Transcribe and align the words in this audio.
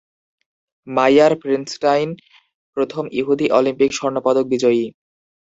মাইয়ার 0.87 1.33
প্রিন্সস্টাইন 1.41 2.09
প্রথম 2.77 3.03
ইহুদি 3.19 3.47
অলিম্পিক 3.51 3.91
স্বর্ণপদক 3.93 4.45
বিজয়ী। 4.53 4.85